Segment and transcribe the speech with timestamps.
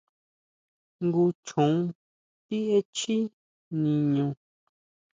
[1.03, 1.75] ¿Jngu chjon
[2.45, 3.17] ti echjí
[3.81, 4.27] niñu?